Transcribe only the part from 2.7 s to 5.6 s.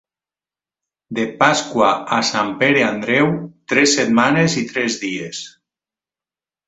Andreu, tres setmanes i tres dies.